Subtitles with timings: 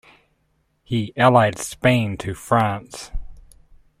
[0.83, 3.11] He allied Spain to France.